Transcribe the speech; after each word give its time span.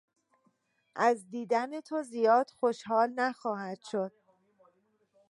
از 0.95 1.29
دیدن 1.29 1.81
تو 1.81 2.03
زیاد 2.03 2.49
خوشحال 2.59 3.13
نخواهد 3.17 3.79
شد. 3.91 4.11